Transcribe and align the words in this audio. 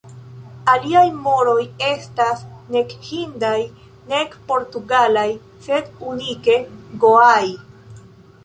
Aliaj 0.71 1.03
moroj 1.25 1.65
estas 1.89 2.41
nek 2.77 2.95
hindaj 3.09 3.59
nek 4.15 4.35
portugalaj, 4.49 5.29
sed 5.67 5.93
unike 6.15 6.61
goaaj. 7.05 7.47